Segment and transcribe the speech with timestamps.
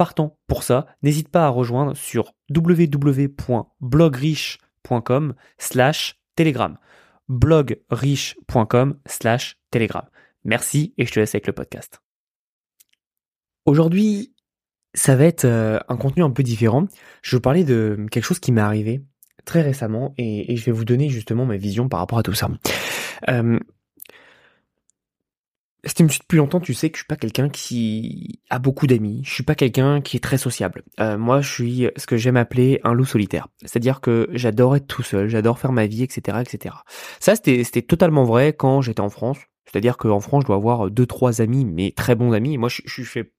[0.00, 6.78] partant pour ça, n'hésite pas à rejoindre sur www.blogriche.com slash telegram.
[7.28, 10.06] blogriche.com slash telegram.
[10.44, 12.00] Merci et je te laisse avec le podcast.
[13.66, 14.32] Aujourd'hui,
[14.94, 16.86] ça va être euh, un contenu un peu différent.
[17.20, 19.04] Je vais vous parler de quelque chose qui m'est arrivé
[19.44, 22.48] très récemment et, je vais vous donner justement ma vision par rapport à tout ça.
[23.28, 23.58] Euh,
[25.84, 28.58] si tu me suis depuis longtemps, tu sais que je suis pas quelqu'un qui a
[28.58, 29.22] beaucoup d'amis.
[29.24, 30.82] Je suis pas quelqu'un qui est très sociable.
[31.00, 33.48] Euh, moi, je suis ce que j'aime appeler un loup solitaire.
[33.62, 36.74] C'est-à-dire que j'adore être tout seul, j'adore faire ma vie, etc., etc.
[37.18, 39.38] Ça, c'était, totalement vrai quand j'étais en France.
[39.64, 42.58] C'est-à-dire qu'en France, je dois avoir deux, trois amis, mais très bons amis.
[42.58, 43.32] Moi, je, je, fais,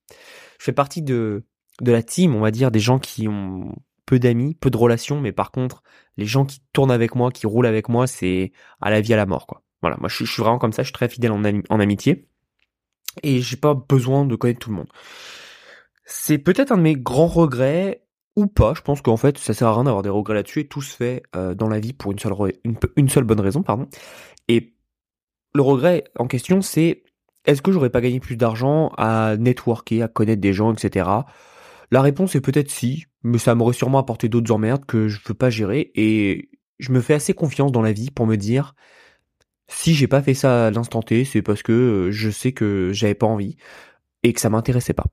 [0.59, 1.43] je fais partie de,
[1.81, 3.75] de la team, on va dire, des gens qui ont
[4.07, 5.83] peu d'amis, peu de relations, mais par contre,
[6.17, 9.17] les gens qui tournent avec moi, qui roulent avec moi, c'est à la vie, à
[9.17, 9.63] la mort, quoi.
[9.81, 12.27] Voilà, moi, je, suis vraiment comme ça, je suis très fidèle en amitié
[13.23, 14.89] et j'ai pas besoin de connaître tout le monde.
[16.05, 18.03] C'est peut-être un de mes grands regrets
[18.35, 18.73] ou pas.
[18.73, 20.95] Je pense qu'en fait, ça sert à rien d'avoir des regrets là-dessus et tout se
[20.95, 22.33] fait euh, dans la vie pour une seule,
[22.95, 23.87] une, seule bonne raison, pardon.
[24.47, 24.75] Et
[25.53, 27.03] le regret en question, c'est
[27.45, 31.09] est-ce que j'aurais pas gagné plus d'argent à networker, à connaître des gens, etc.
[31.89, 35.33] La réponse est peut-être si, mais ça m'aurait sûrement apporté d'autres emmerdes que je veux
[35.33, 38.75] pas gérer et je me fais assez confiance dans la vie pour me dire
[39.71, 42.91] si j'ai pas fait ça à l'instant T, c'est parce que euh, je sais que
[42.93, 43.55] j'avais pas envie
[44.23, 45.05] et que ça m'intéressait pas.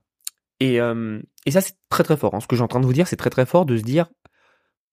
[0.59, 2.35] Et, euh, et ça, c'est très très fort.
[2.35, 2.39] Hein.
[2.41, 4.09] Ce que j'ai en train de vous dire, c'est très très fort de se dire,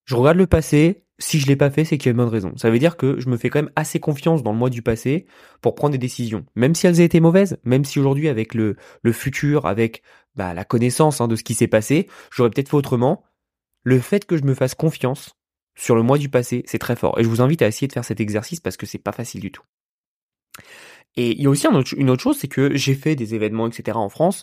[0.05, 2.29] je regarde le passé, si je l'ai pas fait, c'est qu'il y a une bonne
[2.29, 2.53] raison.
[2.57, 4.83] Ça veut dire que je me fais quand même assez confiance dans le mois du
[4.83, 5.27] passé
[5.61, 6.47] pour prendre des décisions.
[6.55, 10.03] Même si elles aient été mauvaises, même si aujourd'hui, avec le, le futur, avec
[10.37, 13.25] bah, la connaissance hein, de ce qui s'est passé, j'aurais peut-être fait autrement.
[13.83, 15.36] Le fait que je me fasse confiance,
[15.77, 17.19] sur le mois du passé, c'est très fort.
[17.19, 19.41] Et je vous invite à essayer de faire cet exercice parce que c'est pas facile
[19.41, 19.63] du tout.
[21.17, 21.67] Et il y a aussi
[21.97, 23.97] une autre chose, c'est que j'ai fait des événements, etc.
[23.97, 24.43] en France,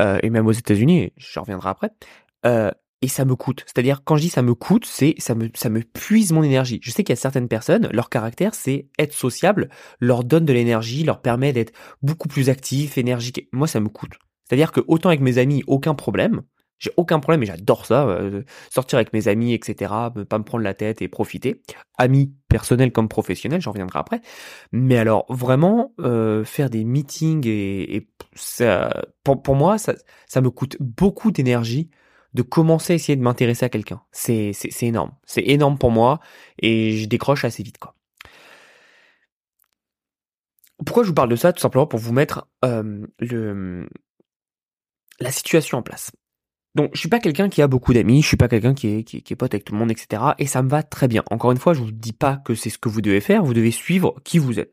[0.00, 1.90] euh, et même aux États-Unis, je reviendrai après,
[2.44, 2.70] euh,
[3.02, 3.64] et ça me coûte.
[3.66, 6.80] C'est-à-dire, quand je dis ça me coûte, c'est ça me, ça me puise mon énergie.
[6.82, 10.52] Je sais qu'il y a certaines personnes, leur caractère, c'est être sociable, leur donne de
[10.52, 13.48] l'énergie, leur permet d'être beaucoup plus actif, énergique.
[13.52, 14.18] Moi, ça me coûte.
[14.46, 16.42] C'est-à-dire que autant avec mes amis, aucun problème,
[16.80, 19.92] j'ai aucun problème et j'adore ça, euh, sortir avec mes amis, etc.,
[20.28, 21.62] pas me prendre la tête et profiter.
[21.98, 24.20] Amis personnels comme professionnels, j'en reviendrai après.
[24.72, 29.94] Mais alors vraiment euh, faire des meetings et, et ça, pour, pour, moi, ça,
[30.26, 31.90] ça me coûte beaucoup d'énergie
[32.32, 34.02] de commencer à essayer de m'intéresser à quelqu'un.
[34.10, 35.12] C'est, c'est, c'est énorme.
[35.26, 36.20] C'est énorme pour moi
[36.60, 37.94] et je décroche assez vite quoi.
[40.86, 41.52] Pourquoi je vous parle de ça?
[41.52, 43.86] Tout simplement pour vous mettre euh, le,
[45.18, 46.10] la situation en place.
[46.74, 49.02] Donc, je suis pas quelqu'un qui a beaucoup d'amis, je suis pas quelqu'un qui est,
[49.02, 50.22] qui, est pote avec tout le monde, etc.
[50.38, 51.24] Et ça me va très bien.
[51.30, 53.54] Encore une fois, je vous dis pas que c'est ce que vous devez faire, vous
[53.54, 54.72] devez suivre qui vous êtes.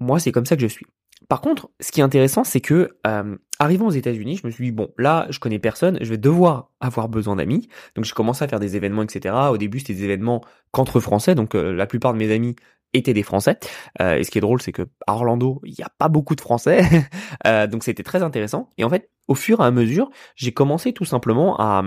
[0.00, 0.86] Moi, c'est comme ça que je suis.
[1.28, 4.64] Par contre, ce qui est intéressant, c'est que euh, arrivant aux États-Unis, je me suis
[4.64, 7.68] dit bon, là, je connais personne, je vais devoir avoir besoin d'amis.
[7.94, 9.34] Donc, j'ai commencé à faire des événements, etc.
[9.50, 10.42] Au début, c'était des événements
[10.72, 12.56] qu'entre Français, donc euh, la plupart de mes amis
[12.94, 13.58] étaient des Français.
[14.00, 16.34] Euh, et ce qui est drôle, c'est que à Orlando, il n'y a pas beaucoup
[16.34, 16.82] de Français,
[17.46, 18.70] euh, donc c'était très intéressant.
[18.78, 21.82] Et en fait, au fur et à mesure, j'ai commencé tout simplement à,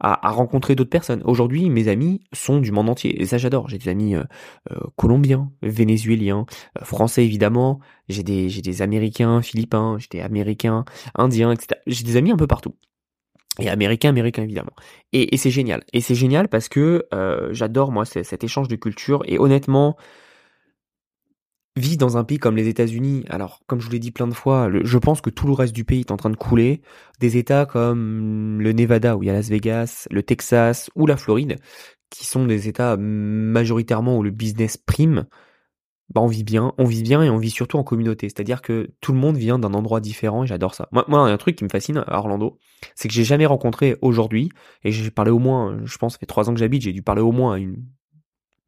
[0.00, 1.22] à, rencontrer d'autres personnes.
[1.24, 3.68] Aujourd'hui, mes amis sont du monde entier, et ça j'adore.
[3.68, 4.24] J'ai des amis euh,
[4.96, 6.46] colombiens, vénézuéliens,
[6.82, 7.80] français évidemment.
[8.08, 10.84] J'ai des j'ai des Américains, Philippins, j'ai des Américains,
[11.14, 11.80] Indiens, etc.
[11.86, 12.74] J'ai des amis un peu partout
[13.58, 14.72] et américain, américain évidemment.
[15.12, 15.84] Et, c'est génial.
[15.92, 19.22] Et c'est génial parce que euh, j'adore moi cet échange de culture.
[19.26, 19.96] Et honnêtement,
[21.76, 24.34] vivre dans un pays comme les États-Unis, alors comme je vous l'ai dit plein de
[24.34, 26.80] fois, je pense que tout le reste du pays est en train de couler.
[27.20, 31.16] Des États comme le Nevada où il y a Las Vegas, le Texas ou la
[31.16, 31.56] Floride,
[32.10, 35.26] qui sont des États majoritairement où le business prime
[36.14, 38.28] bah on vit bien, on vit bien et on vit surtout en communauté.
[38.28, 40.88] C'est-à-dire que tout le monde vient d'un endroit différent et j'adore ça.
[40.92, 42.58] Moi, moi, un truc qui me fascine à Orlando,
[42.94, 44.50] c'est que j'ai jamais rencontré aujourd'hui,
[44.84, 47.02] et j'ai parlé au moins, je pense, ça fait trois ans que j'habite, j'ai dû
[47.02, 47.84] parler au moins à une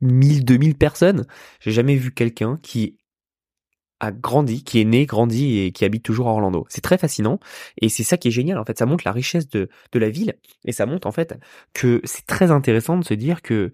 [0.01, 1.27] 1000, 2000 personnes.
[1.61, 2.99] J'ai jamais vu quelqu'un qui
[4.01, 6.67] a grandi, qui est né, grandi et qui habite toujours à Orlando.
[6.69, 7.39] C'est très fascinant
[7.81, 8.79] et c'est ça qui est génial en fait.
[8.79, 11.35] Ça montre la richesse de, de la ville et ça montre en fait
[11.73, 13.73] que c'est très intéressant de se dire que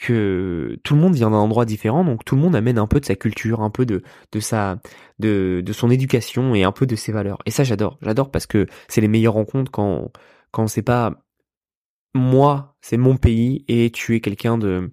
[0.00, 2.98] que tout le monde vient d'un endroit différent, donc tout le monde amène un peu
[3.00, 4.02] de sa culture, un peu de
[4.32, 4.78] de sa
[5.18, 7.38] de de son éducation et un peu de ses valeurs.
[7.46, 10.10] Et ça j'adore, j'adore parce que c'est les meilleures rencontres quand
[10.50, 11.22] quand c'est pas
[12.14, 14.92] moi, c'est mon pays et tu es quelqu'un de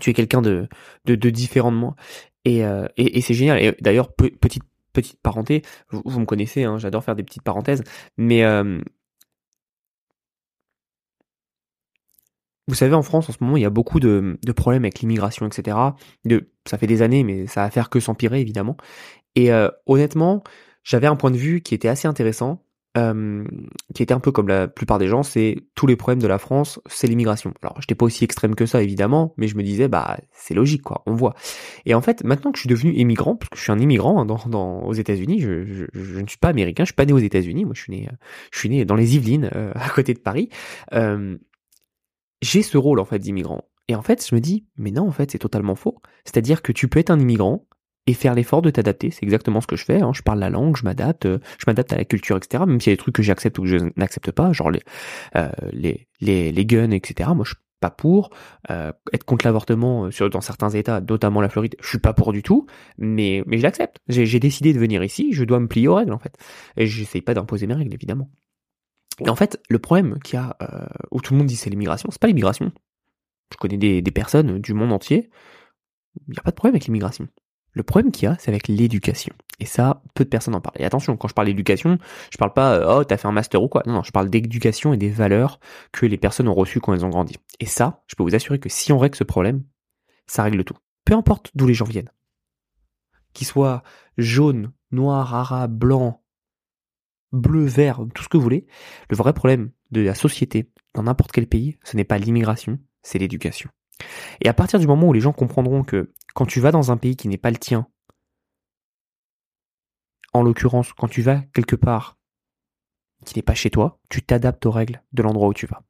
[0.00, 0.68] tu es quelqu'un de,
[1.06, 1.96] de, de différent de moi.
[2.46, 3.60] Et, euh, et, c'est génial.
[3.60, 4.62] Et d'ailleurs, petite
[4.92, 5.60] petite parenthèse,
[5.90, 7.82] vous, me connaissez, hein, j'adore faire des petites parenthèses,
[8.16, 8.80] mais euh,
[12.68, 15.46] vous savez, en France, en ce moment, il y a beaucoup de, problèmes avec l'immigration,
[15.46, 15.76] etc.
[16.66, 18.76] Ça fait des années, mais ça va faire que s'empirer, évidemment.
[19.34, 20.42] Et euh, honnêtement,
[20.82, 22.64] j'avais un point de vue qui était assez intéressant,
[23.94, 26.38] qui était un peu comme la plupart des gens, c'est tous les problèmes de la
[26.38, 27.52] France, c'est l'immigration.
[27.62, 30.82] Alors, j'étais pas aussi extrême que ça, évidemment, mais je me disais, bah, c'est logique,
[30.82, 31.34] quoi, on voit.
[31.84, 34.20] Et en fait, maintenant que je suis devenu immigrant, parce que je suis un immigrant
[34.20, 37.64] hein, dans, aux États-Unis, je, ne suis pas américain, je suis pas né aux États-Unis,
[37.64, 38.08] moi, je suis né,
[38.50, 40.48] je suis né dans les Yvelines, euh, à côté de Paris.
[40.92, 41.36] Euh,
[42.42, 43.64] j'ai ce rôle, en fait, d'immigrant.
[43.88, 46.00] Et en fait, je me dis, mais non, en fait, c'est totalement faux.
[46.24, 47.66] C'est-à-dire que tu peux être un immigrant,
[48.06, 49.10] et faire l'effort de t'adapter.
[49.10, 50.00] C'est exactement ce que je fais.
[50.00, 50.12] Hein.
[50.14, 52.64] Je parle la langue, je m'adapte, euh, je m'adapte à la culture, etc.
[52.66, 54.82] Même s'il y a des trucs que j'accepte ou que je n'accepte pas, genre les,
[55.36, 57.30] euh, les, les, les guns, etc.
[57.34, 58.30] Moi, je suis pas pour.
[58.70, 62.32] Euh, être contre l'avortement euh, dans certains États, notamment la Floride, je suis pas pour
[62.32, 62.66] du tout.
[62.98, 63.98] Mais mais je l'accepte.
[64.08, 65.32] J'ai décidé de venir ici.
[65.32, 66.36] Je dois me plier aux règles en fait.
[66.76, 68.30] Et j'essaye pas d'imposer mes règles évidemment.
[69.24, 71.70] Et en fait, le problème qu'il y a euh, où tout le monde dit c'est
[71.70, 72.72] l'immigration, c'est pas l'immigration.
[73.52, 75.30] Je connais des, des personnes du monde entier.
[76.28, 77.28] Il n'y a pas de problème avec l'immigration.
[77.76, 79.34] Le problème qu'il y a, c'est avec l'éducation.
[79.60, 80.80] Et ça, peu de personnes en parlent.
[80.80, 81.98] Et attention, quand je parle d'éducation,
[82.32, 83.82] je parle pas euh, oh t'as fait un master ou quoi?
[83.84, 85.60] Non, non, je parle d'éducation et des valeurs
[85.92, 87.36] que les personnes ont reçues quand elles ont grandi.
[87.60, 89.62] Et ça, je peux vous assurer que si on règle ce problème,
[90.26, 90.76] ça règle tout.
[91.04, 92.10] Peu importe d'où les gens viennent.
[93.34, 93.82] Qu'ils soient
[94.16, 96.18] jaunes, noirs, arabes, blancs,
[97.30, 98.66] bleu, vert, tout ce que vous voulez,
[99.10, 103.18] le vrai problème de la société dans n'importe quel pays, ce n'est pas l'immigration, c'est
[103.18, 103.68] l'éducation.
[104.40, 106.96] Et à partir du moment où les gens comprendront que quand tu vas dans un
[106.96, 107.86] pays qui n'est pas le tien,
[110.32, 112.18] en l'occurrence, quand tu vas quelque part
[113.24, 115.82] qui n'est pas chez toi, tu t'adaptes aux règles de l'endroit où tu vas.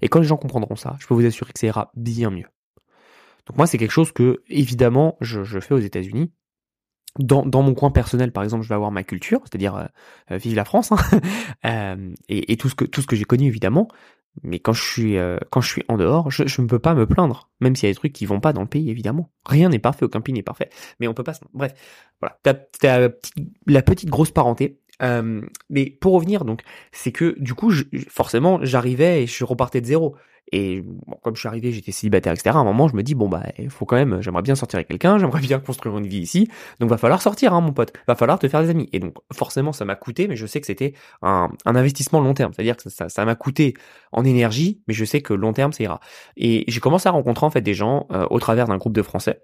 [0.00, 2.48] Et quand les gens comprendront ça, je peux vous assurer que ça ira bien mieux.
[3.46, 6.32] Donc moi, c'est quelque chose que, évidemment, je, fais aux États-Unis.
[7.18, 10.64] Dans, mon coin personnel, par exemple, je vais avoir ma culture, c'est-à-dire euh, vive la
[10.64, 10.96] France, hein,
[11.66, 12.74] euh, et, tout ce
[13.06, 13.88] que j'ai connu évidemment.
[14.42, 17.06] Mais quand je suis euh, quand je suis en dehors, je, ne peux pas me
[17.06, 19.30] plaindre, même s'il y a des trucs qui vont pas dans le pays évidemment.
[19.44, 20.70] Rien n'est parfait, aucun pays n'est parfait,
[21.00, 21.34] mais on peut pas.
[21.52, 21.74] Bref,
[22.20, 22.38] voilà.
[22.42, 23.08] T'as,
[23.66, 24.78] la petite grosse parenté.
[25.02, 25.40] Euh,
[25.70, 26.62] mais pour revenir donc,
[26.92, 30.16] c'est que du coup, je, forcément, j'arrivais et je repartais de zéro.
[30.50, 32.50] Et bon, comme je suis arrivé, j'étais célibataire, etc.
[32.50, 34.76] À un moment, je me dis bon bah, il faut quand même, j'aimerais bien sortir
[34.78, 36.48] avec quelqu'un, j'aimerais bien construire une vie ici.
[36.78, 37.92] Donc va falloir sortir, hein, mon pote.
[38.06, 38.88] Va falloir te faire des amis.
[38.92, 40.92] Et donc forcément, ça m'a coûté, mais je sais que c'était
[41.22, 42.52] un, un, investissement long terme.
[42.52, 43.74] C'est-à-dire que ça, ça m'a coûté
[44.12, 46.00] en énergie, mais je sais que long terme, ça ira.
[46.36, 49.02] Et j'ai commencé à rencontrer en fait des gens euh, au travers d'un groupe de
[49.02, 49.42] Français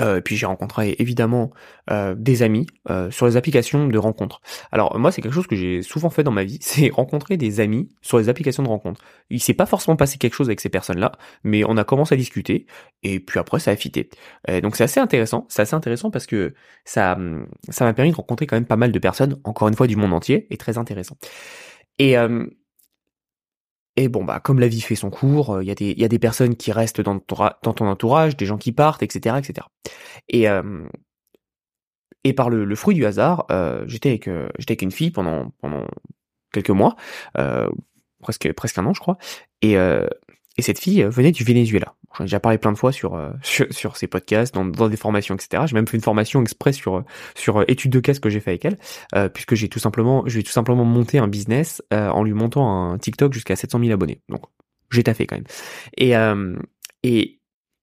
[0.00, 1.50] euh, puis j'ai rencontré évidemment
[1.90, 4.40] euh, des amis euh, sur les applications de rencontres.
[4.70, 7.60] Alors moi c'est quelque chose que j'ai souvent fait dans ma vie, c'est rencontrer des
[7.60, 9.00] amis sur les applications de rencontres.
[9.28, 11.12] Il s'est pas forcément passé quelque chose avec ces personnes-là,
[11.42, 12.66] mais on a commencé à discuter
[13.02, 14.08] et puis après ça a fité.
[14.62, 17.18] donc c'est assez intéressant, c'est assez intéressant parce que ça
[17.68, 19.96] ça m'a permis de rencontrer quand même pas mal de personnes, encore une fois du
[19.96, 21.16] monde entier, et très intéressant.
[21.98, 22.16] Et
[23.96, 26.04] et bon, bah, comme la vie fait son cours, il euh, y, a des, y
[26.04, 29.36] a des personnes qui restent dans ton, dans ton entourage, des gens qui partent, etc.,
[29.38, 29.66] etc.
[30.28, 30.86] Et, euh,
[32.24, 35.10] et par le, le, fruit du hasard, euh, j'étais avec, euh, j'étais avec une fille
[35.10, 35.86] pendant, pendant
[36.52, 36.96] quelques mois,
[37.38, 37.68] euh,
[38.20, 39.18] presque, presque un an, je crois.
[39.60, 41.94] Et, et cette fille venait du Venezuela.
[42.16, 44.96] J'en ai déjà parlé plein de fois sur, sur, sur ces podcasts, dans, dans des
[44.96, 45.64] formations, etc.
[45.66, 47.04] J'ai même fait une formation express sur,
[47.34, 48.78] sur études de cas que j'ai fait avec elle,
[49.14, 52.32] euh, puisque j'ai tout simplement, je vais tout simplement monter un business euh, en lui
[52.32, 54.22] montant un TikTok jusqu'à 700 000 abonnés.
[54.28, 54.44] Donc,
[54.90, 55.46] j'ai taffé quand même.
[55.96, 56.56] Et, euh,
[57.02, 57.40] et,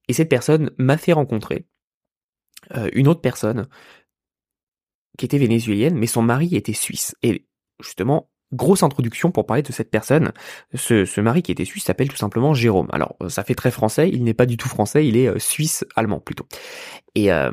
[0.08, 1.66] et cette personne m'a fait rencontrer
[2.92, 3.68] une autre personne
[5.18, 7.16] qui était vénézuélienne, mais son mari était suisse.
[7.22, 7.46] Et
[7.82, 10.32] justement, grosse introduction pour parler de cette personne.
[10.74, 12.88] Ce, ce mari qui était suisse s'appelle tout simplement Jérôme.
[12.92, 16.20] Alors ça fait très français, il n'est pas du tout français, il est euh, suisse-allemand
[16.20, 16.46] plutôt.
[17.14, 17.50] Et, euh,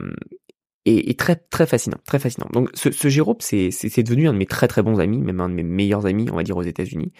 [0.87, 2.47] et, et, très très fascinant, très fascinant.
[2.53, 5.41] Donc ce, ce Jérôme, c'est, c'est, devenu un de mes très très bons amis, même
[5.41, 7.11] un de mes meilleurs amis, on va dire aux États-Unis.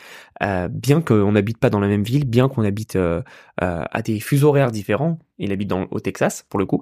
[0.42, 3.22] Euh, bien qu'on n'habite pas dans la même ville, bien qu'on habite euh,
[3.62, 6.82] euh, à des fuseaux horaires différents, il habite dans, au Texas pour le coup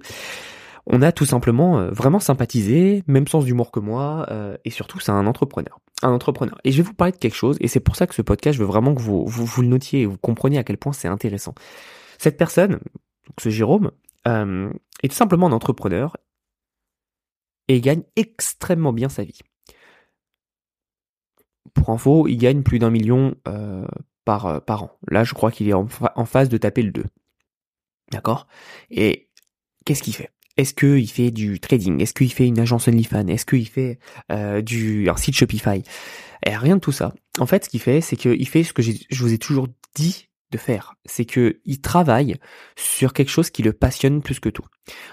[0.88, 5.00] on a tout simplement euh, vraiment sympathisé, même sens d'humour que moi, euh, et surtout
[5.00, 5.80] c'est un entrepreneur.
[6.04, 6.60] Un entrepreneur.
[6.64, 8.58] Et je vais vous parler de quelque chose, et c'est pour ça que ce podcast,
[8.58, 11.08] je veux vraiment que vous, vous, le notiez et vous compreniez à quel point c'est
[11.08, 11.56] intéressant.
[12.18, 12.80] Cette personne,
[13.40, 13.92] ce Jérôme,
[14.28, 16.18] euh, est tout simplement un entrepreneur
[17.68, 19.40] et gagne extrêmement bien sa vie.
[21.74, 23.36] Pour info, il gagne plus d'un million
[24.24, 24.92] par, par an.
[25.10, 27.04] Là, je crois qu'il est en, en phase de taper le 2.
[28.12, 28.48] D'accord?
[28.92, 29.30] Et
[29.84, 30.32] qu'est-ce qu'il fait?
[30.58, 32.02] Est-ce qu'il fait du trading?
[32.02, 33.28] Est-ce qu'il fait une agence OnlyFans?
[33.28, 34.00] Est-ce qu'il fait
[34.32, 35.84] euh, du un site Shopify?
[36.46, 37.14] Rien de tout ça.
[37.40, 40.30] en fait, ce qu'il fait, c'est qu'il fait ce que je vous ai toujours dit
[40.52, 40.96] de faire.
[41.06, 42.36] C'est que il travaille
[42.78, 44.66] sur quelque chose qui le passionne plus que tout.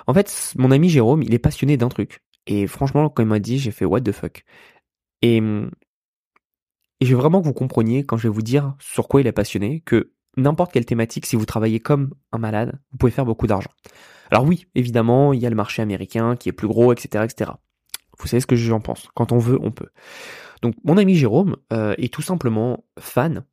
[0.06, 2.20] En fait, mon ami Jérôme, il est passionné d'un truc.
[2.46, 4.44] Et franchement, quand il m'a dit, j'ai fait what the fuck?
[5.22, 9.20] Et, et je veux vraiment que vous compreniez quand je vais vous dire sur quoi
[9.20, 13.12] il est passionné, que n'importe quelle thématique, si vous travaillez comme un malade, vous pouvez
[13.12, 13.70] faire beaucoup d'argent.
[14.30, 17.52] Alors oui, évidemment, il y a le marché américain qui est plus gros, etc., etc.
[18.18, 19.08] Vous savez ce que j'en pense.
[19.14, 19.88] Quand on veut, on peut.
[20.62, 23.44] Donc mon ami Jérôme euh, est tout simplement fan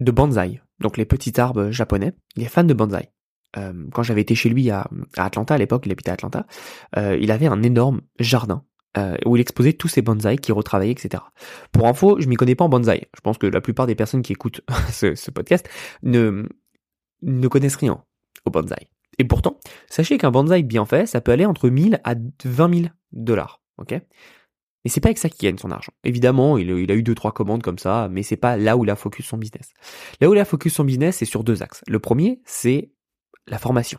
[0.00, 2.12] de bonsaï, donc les petits arbres japonais.
[2.36, 3.08] Il est fan de bonsaï.
[3.56, 6.44] Euh, quand j'avais été chez lui à, Atlanta à l'époque, il habitait à Atlanta,
[6.96, 8.64] euh, il avait un énorme jardin
[9.26, 11.20] où il exposait tous ses bonsaïs qu'il retravaillait, etc.
[11.72, 13.08] Pour info, je m'y connais pas en bonsaï.
[13.16, 14.60] Je pense que la plupart des personnes qui écoutent
[14.92, 15.68] ce, ce, podcast
[16.04, 16.48] ne,
[17.22, 18.04] ne connaissent rien
[18.44, 18.86] au bonsaï.
[19.18, 22.88] Et pourtant, sachez qu'un bonsaï bien fait, ça peut aller entre 1000 à 20 000
[23.12, 23.60] dollars.
[23.78, 23.92] Ok?
[24.84, 25.92] Et c'est pas avec ça qu'il gagne son argent.
[26.04, 28.90] Évidemment, il, a eu deux trois commandes comme ça, mais c'est pas là où il
[28.90, 29.72] a focus son business.
[30.20, 31.82] Là où il a focus son business, c'est sur deux axes.
[31.88, 32.90] Le premier, c'est
[33.46, 33.98] la formation.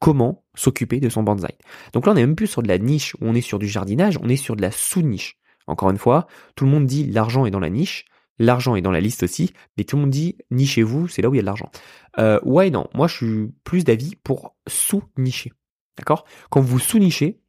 [0.00, 1.56] Comment s'occuper de son bonsaï.
[1.92, 3.68] Donc là, on est même plus sur de la niche où on est sur du
[3.68, 5.38] jardinage, on est sur de la sous-niche.
[5.66, 8.04] Encore une fois, tout le monde dit l'argent est dans la niche.
[8.38, 11.34] L'argent est dans la liste aussi, mais tout le monde dit nichez-vous, c'est là où
[11.34, 11.70] il y a de l'argent.
[12.18, 15.52] Euh, ouais, non, moi je suis plus d'avis pour sous-nicher.
[15.96, 16.24] D'accord?
[16.50, 17.40] Quand vous sous-nichez,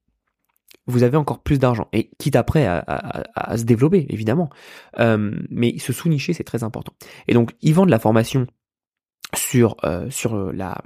[0.88, 1.88] vous avez encore plus d'argent.
[1.94, 4.50] Et quitte après à, se développer, évidemment.
[5.00, 6.94] Euh, mais se sous-nicher, c'est très important.
[7.28, 8.46] Et donc, ils vendent la formation
[9.34, 10.78] sur, euh, sur, la,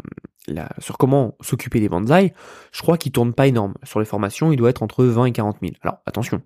[0.79, 2.32] sur comment s'occuper des bonsaïs.
[2.72, 3.74] Je crois qu'il tourne pas énorme.
[3.84, 5.74] Sur les formations, il doit être entre 20 et 40 000.
[5.82, 6.41] Alors, attention,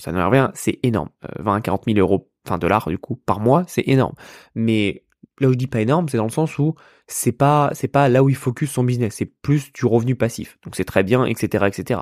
[0.00, 1.10] ça ne rien, c'est énorme.
[1.38, 4.14] 20 à 40 000 euros, enfin dollars du coup, par mois, c'est énorme.
[4.54, 5.04] Mais
[5.40, 6.74] là où je dis pas énorme, c'est dans le sens où
[7.06, 10.58] c'est pas c'est pas là où il focus son business, c'est plus du revenu passif.
[10.64, 12.00] Donc c'est très bien, etc., etc.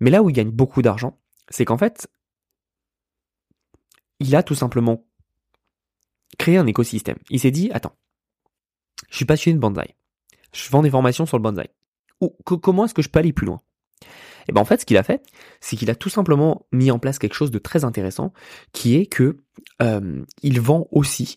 [0.00, 1.18] Mais là où il gagne beaucoup d'argent,
[1.48, 2.08] c'est qu'en fait,
[4.20, 5.06] il a tout simplement
[6.38, 7.18] créé un écosystème.
[7.30, 7.96] Il s'est dit, attends,
[9.10, 9.94] je suis passionné de bonsaï.
[10.56, 11.68] Je vends des formations sur le bonsaï.
[12.20, 13.60] Ou comment est-ce que je peux aller plus loin?
[14.48, 15.22] Et ben en fait, ce qu'il a fait,
[15.60, 18.32] c'est qu'il a tout simplement mis en place quelque chose de très intéressant,
[18.72, 19.38] qui est que
[20.42, 21.36] il vend aussi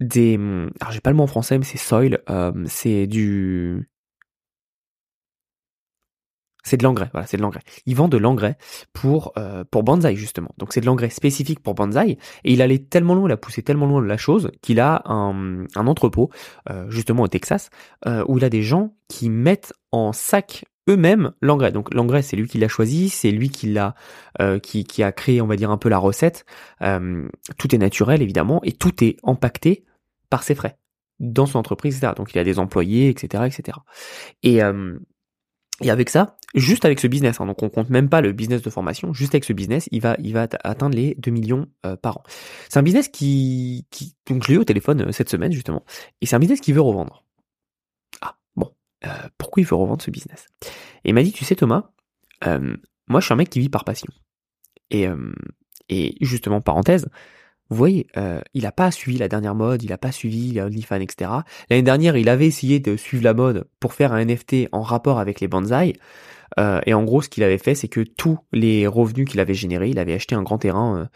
[0.00, 0.36] des,
[0.80, 2.22] alors j'ai pas le mot en français, mais c'est soil,
[2.66, 3.90] c'est du,
[6.66, 7.62] c'est de l'engrais, voilà, c'est de l'engrais.
[7.86, 8.58] Il vend de l'engrais
[8.92, 10.50] pour euh, pour bonsaï justement.
[10.58, 13.62] Donc c'est de l'engrais spécifique pour bonsaï et il allait tellement loin, il a poussé
[13.62, 16.28] tellement loin de la chose qu'il a un, un entrepôt
[16.68, 17.70] euh, justement au Texas
[18.06, 21.70] euh, où il a des gens qui mettent en sac eux-mêmes l'engrais.
[21.70, 23.94] Donc l'engrais, c'est lui qui l'a choisi, c'est lui qui l'a,
[24.40, 26.44] euh, qui, qui a créé, on va dire un peu la recette.
[26.80, 29.84] Tout est naturel évidemment et tout est impacté
[30.30, 30.76] par ses frais
[31.20, 32.12] dans son entreprise, etc.
[32.16, 33.78] Donc il a des employés, etc., etc.
[34.42, 34.98] Et euh,
[35.82, 38.62] et avec ça, juste avec ce business, hein, donc on compte même pas le business
[38.62, 41.96] de formation, juste avec ce business, il va, il va atteindre les 2 millions euh,
[41.96, 42.22] par an.
[42.70, 45.84] C'est un business qui, qui, donc je l'ai eu au téléphone euh, cette semaine justement,
[46.22, 47.24] et c'est un business qui veut revendre.
[48.22, 48.72] Ah bon,
[49.04, 50.46] euh, pourquoi il veut revendre ce business?
[51.04, 51.90] Et il m'a dit, tu sais Thomas,
[52.42, 54.08] moi je suis un mec qui vit par passion.
[54.90, 55.06] Et,
[55.88, 57.08] et justement parenthèse,
[57.68, 61.00] vous voyez, euh, il n'a pas suivi la dernière mode, il n'a pas suivi OnlyFans,
[61.00, 61.30] etc.
[61.68, 65.18] L'année dernière, il avait essayé de suivre la mode pour faire un NFT en rapport
[65.18, 65.94] avec les bonsaïs.
[66.58, 69.54] Euh, et en gros, ce qu'il avait fait, c'est que tous les revenus qu'il avait
[69.54, 71.08] générés, il avait acheté un grand terrain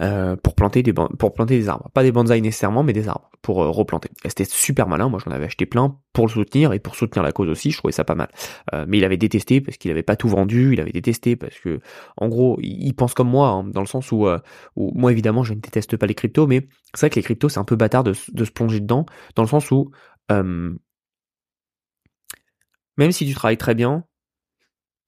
[0.00, 3.08] euh, euh pour planter des pour planter des arbres, pas des bonsaïs nécessairement, mais des
[3.08, 4.10] arbres pour euh, replanter.
[4.24, 5.08] C'était super malin.
[5.08, 7.70] Moi, j'en avais acheté plein pour le soutenir et pour soutenir la cause aussi.
[7.70, 8.28] Je trouvais ça pas mal.
[8.74, 10.72] Euh, mais il avait détesté parce qu'il avait pas tout vendu.
[10.72, 11.80] Il avait détesté parce que,
[12.16, 14.26] en gros, il, pense comme moi, hein, dans le sens où,
[14.76, 17.50] où moi évidemment, je ne déteste pas les cryptos, mais c'est vrai que les cryptos,
[17.50, 19.90] c'est un peu bâtard de, de se plonger dedans, dans le sens où
[22.96, 24.04] même si tu travailles très bien,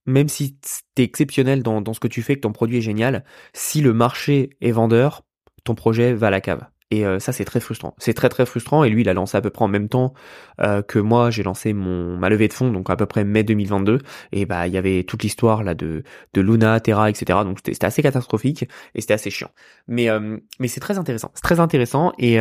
[0.09, 0.59] même si
[0.95, 4.50] t'es exceptionnel dans, ce que tu fais, que ton produit est génial, si le marché
[4.61, 5.23] est vendeur,
[5.65, 6.65] ton projet va à la cave.
[6.90, 7.95] Et euh, ça, c'est très frustrant.
[7.99, 8.83] C'est très très frustrant.
[8.83, 10.14] Et lui, il a lancé à peu près en même temps
[10.61, 13.42] euh, que moi, j'ai lancé mon ma levée de fonds, donc à peu près mai
[13.42, 13.99] 2022.
[14.33, 16.02] Et bah, il y avait toute l'histoire là de
[16.33, 17.40] de Luna, Terra, etc.
[17.45, 18.64] Donc c'était assez catastrophique
[18.95, 19.50] et c'était assez chiant.
[19.87, 21.30] Mais euh, mais c'est très intéressant.
[21.35, 22.12] C'est très intéressant.
[22.18, 22.38] Et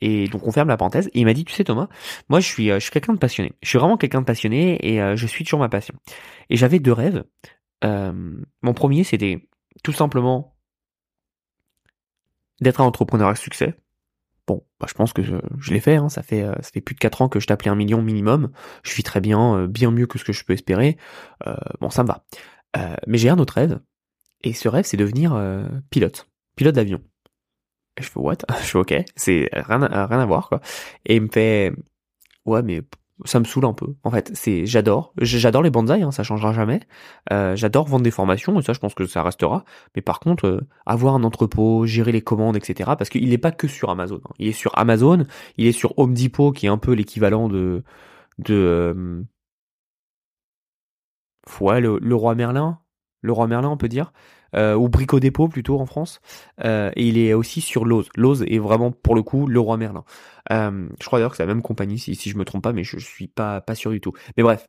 [0.00, 1.08] et donc on ferme la parenthèse.
[1.08, 1.88] Et il m'a dit, tu sais Thomas,
[2.28, 3.52] moi je suis je suis quelqu'un de passionné.
[3.62, 5.94] Je suis vraiment quelqu'un de passionné et je suis toujours ma passion.
[6.48, 7.22] Et j'avais deux rêves.
[7.84, 9.46] mon premier, c'était
[9.84, 10.56] tout simplement
[12.60, 13.74] d'être un entrepreneur à succès.
[14.46, 16.08] Bon, bah, je pense que je, l'ai fait, hein.
[16.08, 18.50] ça fait euh, ça fait plus de 4 ans que je t'appelais un million minimum.
[18.82, 20.96] Je suis très bien, euh, bien mieux que ce que je peux espérer.
[21.46, 22.24] Euh, bon, ça me va.
[23.06, 23.80] mais j'ai un autre rêve,
[24.42, 25.40] et ce rêve, c'est devenir
[25.90, 27.00] pilote, pilote d'avion.
[28.00, 28.38] je fais what?
[28.62, 30.60] Je fais ok, c'est rien, rien à voir quoi.
[31.06, 31.72] Et il me fait
[32.44, 32.82] ouais, mais
[33.24, 33.94] ça me saoule un peu.
[34.04, 36.80] En fait, c'est j'adore, j'adore les bonsaïs, hein, ça changera jamais.
[37.32, 39.64] Euh, j'adore vendre des formations et ça, je pense que ça restera.
[39.94, 42.90] Mais par contre, euh, avoir un entrepôt, gérer les commandes, etc.
[42.96, 44.20] Parce qu'il n'est pas que sur Amazon.
[44.24, 44.32] Hein.
[44.38, 47.82] Il est sur Amazon, il est sur Home Depot, qui est un peu l'équivalent de
[48.38, 49.22] de euh,
[51.60, 52.78] ouais, le, roi Merlin,
[53.22, 54.12] le roi Merlin, on peut dire.
[54.56, 56.20] Euh, ou Brico Dépôt plutôt en France.
[56.64, 58.08] Euh, et il est aussi sur Lowe's.
[58.16, 60.04] Lowe's est vraiment pour le coup le roi Merlin.
[60.50, 62.72] Euh, je crois d'ailleurs que c'est la même compagnie si, si je me trompe pas,
[62.72, 64.12] mais je, suis pas pas sûr du tout.
[64.36, 64.66] Mais bref,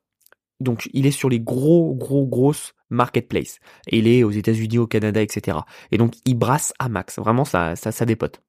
[0.60, 3.60] donc il est sur les gros gros grosses marketplaces.
[3.88, 5.60] Et il est aux États-Unis, au Canada, etc.
[5.92, 7.20] Et donc il brasse à max.
[7.20, 8.42] Vraiment ça ça ça dépote.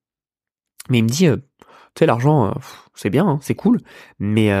[0.89, 2.53] Mais il me dit, tu sais l'argent,
[2.93, 3.79] c'est bien, hein, c'est cool,
[4.19, 4.51] mais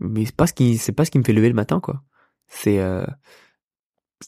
[0.00, 2.02] mais c'est pas ce qui c'est pas ce qui me fait lever le matin quoi.
[2.46, 2.78] C'est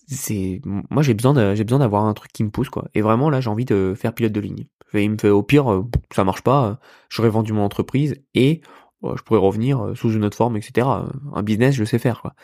[0.06, 2.88] c'est moi j'ai besoin j'ai besoin d'avoir un truc qui me pousse quoi.
[2.94, 4.66] Et vraiment là j'ai envie de faire pilote de ligne.
[4.94, 5.84] Il me fait au pire euh,
[6.14, 6.74] ça marche pas euh,
[7.08, 8.60] j'aurais vendu mon entreprise et
[9.02, 10.86] je pourrais revenir euh, sous une autre forme etc
[11.34, 12.34] un business je sais faire quoi.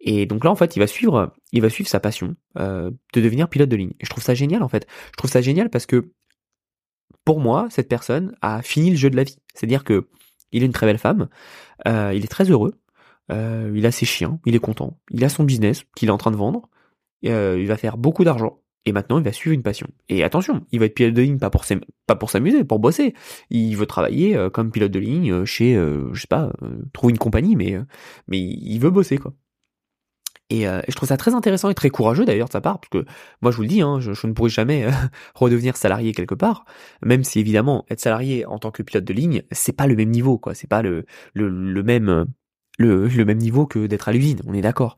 [0.00, 3.48] Et donc là en fait il va suivre il va suivre sa passion de devenir
[3.48, 3.94] pilote de ligne.
[4.00, 4.86] Et je trouve ça génial en fait.
[5.12, 6.12] Je trouve ça génial parce que
[7.24, 9.38] pour moi cette personne a fini le jeu de la vie.
[9.54, 10.08] C'est à dire que
[10.52, 11.28] il est une très belle femme
[11.86, 12.74] il est très heureux
[13.30, 16.30] il a ses chiens, il est content, il a son business qu'il est en train
[16.30, 16.68] de vendre,
[17.30, 18.60] euh, il va faire beaucoup d'argent.
[18.86, 19.86] Et maintenant, il va suivre une passion.
[20.10, 23.14] Et attention, il va être pilote de ligne pas pour s'amuser, pour bosser.
[23.48, 26.52] Il veut travailler euh, comme pilote de ligne euh, chez, je sais pas,
[26.92, 27.78] trouver une compagnie, mais
[28.28, 29.32] mais il veut bosser quoi.
[30.50, 33.10] Et, je trouve ça très intéressant et très courageux d'ailleurs de sa part, parce que
[33.40, 34.86] moi je vous le dis, hein, je, ne pourrai jamais
[35.34, 36.66] redevenir salarié quelque part,
[37.02, 40.10] même si évidemment être salarié en tant que pilote de ligne, c'est pas le même
[40.10, 40.54] niveau, quoi.
[40.54, 42.26] C'est pas le, le même
[42.78, 44.96] le, le même niveau que d'être à l'usine, on est d'accord.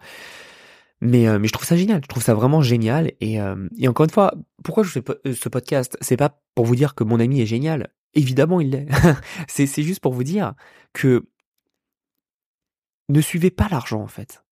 [1.01, 3.13] Mais, euh, mais je trouve ça génial, je trouve ça vraiment génial.
[3.21, 4.35] Et, euh, encore une fois,
[4.65, 5.97] pourquoi je fais euh, ce podcast?
[6.01, 7.91] C'est pas pour vous dire que mon ami est génial.
[8.15, 8.89] Évidemment, il l'est.
[9.49, 10.55] c'est, juste pour vous dire
[10.95, 11.29] que
[13.09, 14.43] ne suivez pas l'argent, en fait.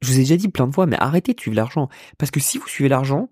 [0.00, 1.88] Je vous ai déjà dit plein de fois, mais arrêtez de suivre l'argent.
[2.18, 3.30] Parce que si vous suivez l'argent,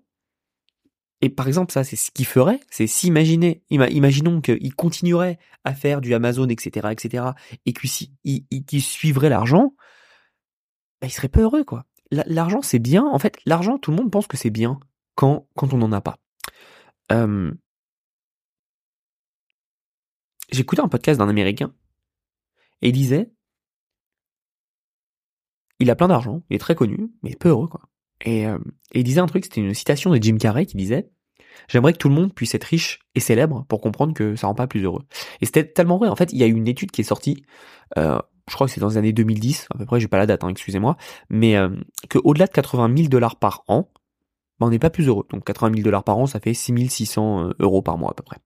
[1.21, 6.01] et par exemple, ça, c'est ce qu'il ferait, c'est s'imaginer, imaginons qu'il continuerait à faire
[6.01, 7.23] du Amazon, etc., etc.,
[7.65, 9.73] et qu'il suivrait l'argent,
[11.01, 13.05] bah, il serait pas heureux, quoi l'argent c'est bien.
[13.05, 14.79] En fait, l'argent, tout le monde pense que c'est bien
[15.15, 16.17] quand, quand on n'en a pas.
[17.11, 17.51] Euh,
[20.51, 21.73] J'écoutais un podcast d'un Américain
[22.81, 23.31] et il disait
[25.79, 27.81] il a plein d'argent, il est très connu, mais peu heureux quoi.
[28.23, 28.45] Et,
[28.93, 31.09] il disait un truc, c'était une citation de Jim Carrey qui disait
[31.67, 34.55] J'aimerais que tout le monde puisse être riche et célèbre pour comprendre que ça rend
[34.55, 35.03] pas plus heureux.
[35.41, 36.09] Et c'était tellement vrai.
[36.09, 37.43] En fait, il y a une étude qui est sortie
[38.49, 40.43] je crois que c'est dans les années 2010, à peu près, j'ai pas la date,
[40.43, 40.97] hein, excusez-moi,
[41.29, 41.69] mais euh,
[42.09, 43.89] que au-delà de 80 000 dollars par an,
[44.59, 45.25] ben, on n'est pas plus heureux.
[45.31, 48.23] Donc 80 000 dollars par an, ça fait 6600 euh, euros par mois à peu
[48.23, 48.37] près.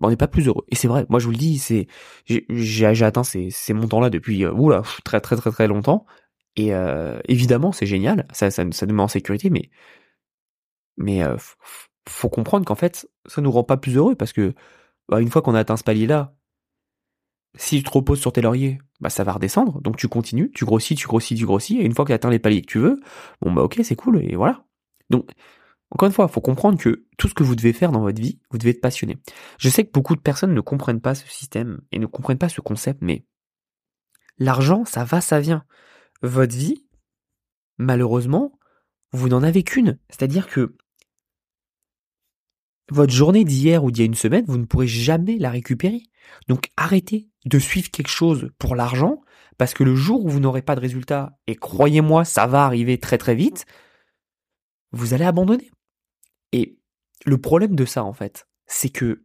[0.00, 0.64] Ben, on n'est pas plus heureux.
[0.68, 1.86] Et c'est vrai, moi je vous le dis, c'est
[2.26, 6.06] j'ai atteint ces, montants-là depuis euh, très très très très longtemps.
[6.56, 9.70] Et euh, évidemment, c'est génial, ça, ça, nous met en sécurité, mais
[10.96, 11.36] mais euh,
[12.08, 14.54] faut comprendre qu'en fait, ça nous rend pas plus heureux parce que
[15.08, 16.34] bah, une fois qu'on a atteint ce palier-là,
[17.56, 19.80] si tu te reposes sur tes lauriers, bah ça va redescendre.
[19.82, 22.30] Donc tu continues, tu grossis, tu grossis, tu grossis, et une fois que tu atteint
[22.30, 23.00] les paliers que tu veux,
[23.40, 24.64] bon bah ok, c'est cool, et voilà.
[25.10, 25.30] Donc,
[25.90, 28.20] encore une fois, il faut comprendre que tout ce que vous devez faire dans votre
[28.20, 29.18] vie, vous devez être passionné.
[29.58, 32.48] Je sais que beaucoup de personnes ne comprennent pas ce système et ne comprennent pas
[32.48, 33.24] ce concept, mais
[34.38, 35.64] l'argent, ça va, ça vient.
[36.22, 36.84] Votre vie,
[37.78, 38.58] malheureusement,
[39.12, 39.98] vous n'en avez qu'une.
[40.10, 40.76] C'est-à-dire que
[42.90, 46.02] votre journée d'hier ou d'il y a une semaine, vous ne pourrez jamais la récupérer.
[46.48, 49.22] Donc arrêtez de suivre quelque chose pour l'argent,
[49.56, 52.98] parce que le jour où vous n'aurez pas de résultat, et croyez-moi, ça va arriver
[52.98, 53.64] très très vite,
[54.92, 55.70] vous allez abandonner.
[56.52, 56.78] Et
[57.24, 59.24] le problème de ça, en fait, c'est que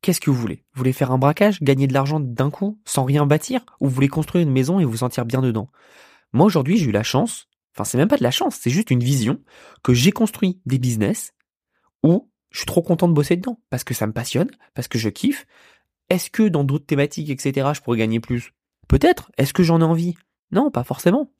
[0.00, 0.64] qu'est-ce que vous voulez?
[0.72, 3.94] Vous voulez faire un braquage, gagner de l'argent d'un coup, sans rien bâtir, ou vous
[3.94, 5.70] voulez construire une maison et vous sentir bien dedans?
[6.32, 8.90] Moi aujourd'hui, j'ai eu la chance, enfin c'est même pas de la chance, c'est juste
[8.90, 9.42] une vision,
[9.82, 11.32] que j'ai construit des business
[12.02, 14.98] où je suis trop content de bosser dedans parce que ça me passionne, parce que
[14.98, 15.46] je kiffe.
[16.08, 18.52] Est-ce que dans d'autres thématiques, etc., je pourrais gagner plus?
[18.88, 19.30] Peut-être.
[19.38, 20.14] Est-ce que j'en ai envie?
[20.52, 21.32] Non, pas forcément.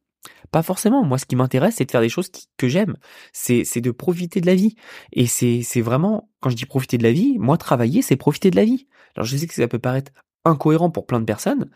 [0.50, 1.05] Pas forcément.
[1.05, 2.96] Moi, ce qui m'intéresse, c'est de faire des choses que j'aime.
[3.33, 4.74] C'est, c'est de profiter de la vie.
[5.12, 8.50] Et c'est, c'est vraiment, quand je dis profiter de la vie, moi, travailler, c'est profiter
[8.50, 8.87] de la vie.
[9.14, 10.12] Alors, je sais que ça peut paraître
[10.44, 11.70] incohérent pour plein de personnes.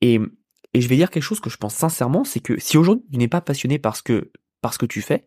[0.00, 0.20] Et,
[0.74, 3.18] et je vais dire quelque chose que je pense sincèrement, c'est que si aujourd'hui tu
[3.18, 5.26] n'es pas passionné parce que, parce que tu fais,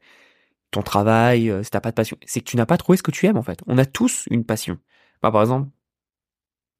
[0.72, 3.04] ton travail, euh, si t'as pas de passion, c'est que tu n'as pas trouvé ce
[3.04, 3.60] que tu aimes en fait.
[3.66, 4.78] On a tous une passion.
[5.22, 5.70] par exemple,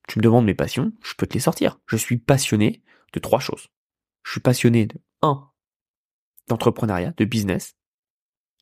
[0.10, 1.80] tu me demandes mes passions, je peux te les sortir.
[1.86, 3.68] Je suis passionné de trois choses.
[4.24, 5.52] Je suis passionné de 1.
[6.48, 7.76] d'entrepreneuriat, de business,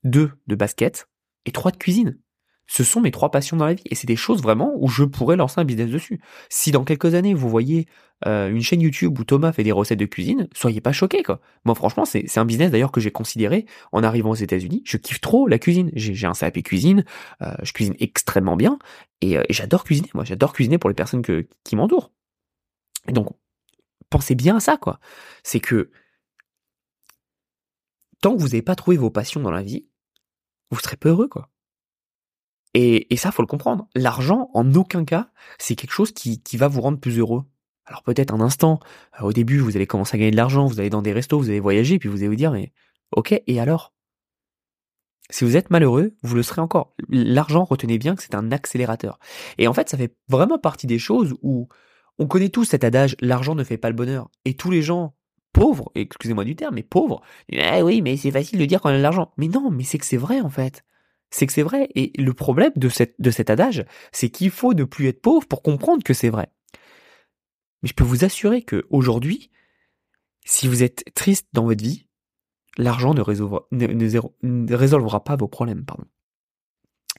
[0.04, 0.34] 2.
[0.46, 1.10] de basket,
[1.46, 1.72] et 3.
[1.72, 2.20] de cuisine.
[2.68, 3.84] Ce sont mes trois passions dans la vie.
[3.90, 6.20] Et c'est des choses vraiment où je pourrais lancer un business dessus.
[6.50, 7.88] Si dans quelques années, vous voyez
[8.26, 11.40] euh, une chaîne YouTube où Thomas fait des recettes de cuisine, soyez pas choqués, quoi.
[11.66, 14.82] Moi, franchement, c'est un business d'ailleurs que j'ai considéré en arrivant aux États-Unis.
[14.86, 15.92] Je kiffe trop la cuisine.
[15.94, 17.06] J'ai un CAP cuisine.
[17.42, 18.80] Euh, je cuisine extrêmement bien.
[19.22, 20.10] Et, euh, et j'adore cuisiner.
[20.14, 22.12] Moi, j'adore cuisiner pour les personnes que, qui m'entourent.
[23.08, 23.30] Et donc,
[24.10, 25.00] pensez bien à ça, quoi.
[25.44, 25.90] C'est que
[28.22, 29.88] tant que vous n'avez pas trouvé vos passions dans la vie,
[30.72, 31.50] vous serez peu heureux, quoi.
[32.80, 33.88] Et, et ça, faut le comprendre.
[33.96, 37.44] L'argent, en aucun cas, c'est quelque chose qui, qui va vous rendre plus heureux.
[37.86, 38.80] Alors peut-être un instant,
[39.20, 41.40] euh, au début, vous allez commencer à gagner de l'argent, vous allez dans des restos,
[41.40, 42.72] vous allez voyager, puis vous allez vous dire, mais
[43.16, 43.96] ok, et alors?
[45.32, 46.94] Si vous êtes malheureux, vous le serez encore.
[47.10, 49.18] L'argent, retenez bien que c'est un accélérateur.
[49.58, 51.70] Et en fait, ça fait vraiment partie des choses où
[52.20, 54.30] on connaît tous cet adage, l'argent ne fait pas le bonheur.
[54.46, 55.16] Et tous les gens
[55.52, 58.98] pauvres, excusez-moi du terme, mais pauvres, eh oui, mais c'est facile de dire qu'on a
[58.98, 59.34] de l'argent.
[59.38, 60.84] Mais non, mais c'est que c'est vrai en fait
[61.30, 61.90] c'est que c'est vrai.
[61.96, 66.04] Et le problème de, cet adage, c'est qu'il faut ne plus être pauvre pour comprendre
[66.04, 66.52] que c'est vrai.
[67.82, 69.52] Mais je peux vous assurer que aujourd'hui,
[70.46, 72.08] si vous êtes triste dans votre vie,
[72.78, 75.86] l'argent ne ne, résolvera pas vos problèmes.
[75.86, 76.06] Pardon.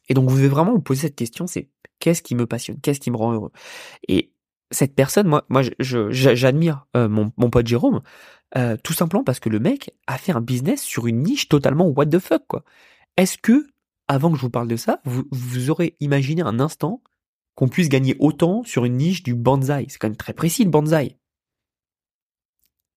[0.09, 3.01] Et donc vous devez vraiment vous poser cette question, c'est qu'est-ce qui me passionne, qu'est-ce
[3.01, 3.53] qui me rend heureux?
[4.09, 4.33] Et
[4.71, 8.03] cette personne, moi, j'admire euh, mon, pote Jérôme,
[8.57, 11.87] euh, tout simplement parce que le mec a fait un business sur une niche totalement
[11.89, 12.45] what the fuck.
[13.17, 13.67] Est-ce que
[14.09, 17.03] avant que je vous parle de ça, vous, aurez imaginé un instant
[17.55, 19.87] qu'on puisse gagner autant sur une niche du bonsaï.
[19.89, 21.17] C'est quand même très précis le bonsaï.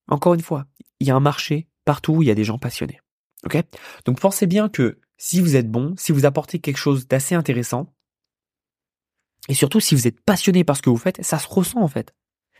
[0.07, 0.67] Encore une fois,
[0.99, 2.99] il y a un marché partout où il y a des gens passionnés.
[4.05, 7.93] Donc pensez bien que si vous êtes bon, si vous apportez quelque chose d'assez intéressant,
[9.49, 11.87] et surtout si vous êtes passionné par ce que vous faites, ça se ressent en
[11.87, 12.13] fait.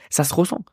[0.09, 0.63] Ça se ressent.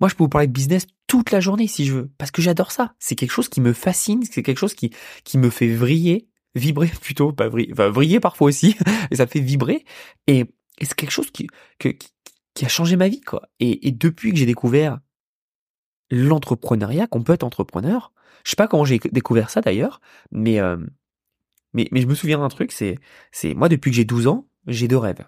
[0.00, 2.42] Moi, je peux vous parler de business toute la journée si je veux, parce que
[2.42, 2.94] j'adore ça.
[2.98, 4.90] C'est quelque chose qui me fascine, c'est quelque chose qui,
[5.24, 8.76] qui me fait vriller, vibrer plutôt, pas vriller, enfin vriller parfois aussi,
[9.10, 9.84] et ça fait vibrer.
[10.26, 10.46] Et,
[10.82, 11.46] c'est quelque chose qui,
[11.78, 11.90] que,
[12.54, 13.42] qui a changé ma vie, quoi.
[13.58, 14.98] Et, et depuis que j'ai découvert
[16.10, 18.12] l'entrepreneuriat, qu'on peut être entrepreneur,
[18.44, 20.78] je sais pas comment j'ai découvert ça d'ailleurs, mais, euh,
[21.72, 22.96] mais, mais je me souviens d'un truc, c'est,
[23.32, 25.24] c'est moi depuis que j'ai 12 ans, j'ai deux rêves.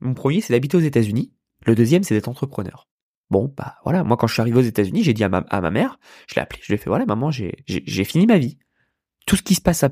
[0.00, 1.32] Mon premier, c'est d'habiter aux États-Unis.
[1.64, 2.88] Le deuxième, c'est d'être entrepreneur.
[3.30, 5.60] Bon, bah voilà, moi quand je suis arrivé aux États-Unis, j'ai dit à ma, à
[5.60, 7.56] ma mère, je l'ai appelé, je lui ai fait voilà maman, j'ai,
[8.04, 8.58] fini ma vie.
[9.26, 9.84] Tout ce qui se passe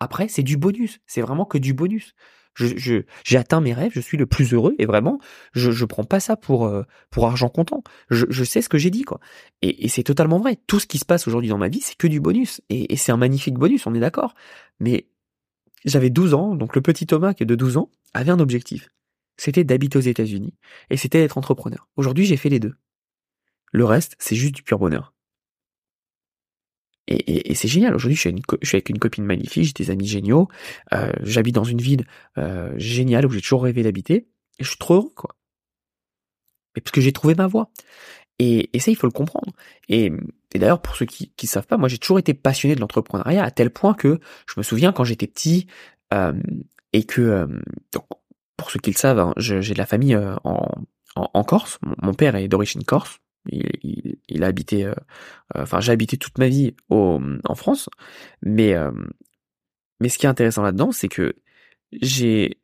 [0.00, 1.00] après, c'est du bonus.
[1.06, 2.14] C'est vraiment que du bonus.
[2.56, 5.20] J'ai atteint mes rêves, je suis le plus heureux et vraiment,
[5.52, 7.84] je, je prends pas ça pour euh, pour argent comptant.
[8.10, 9.20] Je, sais ce que j'ai dit quoi.
[9.62, 10.56] Et, et c'est totalement vrai.
[10.66, 12.96] Tout ce qui se passe aujourd'hui dans ma vie, c'est que du bonus et, et
[12.96, 14.34] c'est un magnifique bonus, on est d'accord.
[14.80, 15.06] Mais
[15.84, 18.88] j'avais 12 ans, donc le petit Thomas qui est de 12 ans avait un objectif.
[19.36, 20.54] C'était d'habiter aux États-Unis
[20.90, 21.88] et c'était d'être entrepreneur.
[21.96, 22.74] Aujourd'hui, j'ai fait les deux.
[23.70, 25.14] Le reste, c'est juste du pur bonheur.
[27.08, 27.94] Et, c'est génial.
[27.94, 28.28] Aujourd'hui, je,
[28.62, 30.48] suis avec une copine magnifique, j'ai des amis géniaux.
[30.92, 34.28] Euh, j'habite dans une ville euh, géniale où j'ai toujours rêvé d'habiter.
[34.58, 35.34] Et je suis trop heureux, quoi.
[36.76, 37.70] Mais parce que j'ai trouvé ma voie.
[38.38, 39.52] Et, ça, il faut le comprendre.
[39.88, 40.12] Et,
[40.54, 43.50] d'ailleurs, pour ceux qui ne savent pas, moi, j'ai toujours été passionné de l'entrepreneuriat à
[43.50, 45.66] tel point que je me souviens quand j'étais petit
[46.12, 46.34] euh,
[46.92, 47.48] et que,
[47.92, 48.04] donc,
[48.58, 50.68] pour ceux qui le savent, hein, j'ai de la famille en,
[51.16, 51.78] en, Corse.
[52.02, 54.92] mon père est d'origine corse il, a habité, euh,
[55.56, 57.88] euh, enfin j'ai habité toute ma vie en France,
[58.42, 58.92] mais euh,
[60.00, 61.34] mais ce qui est intéressant là-dedans, c'est que
[61.92, 62.60] j'ai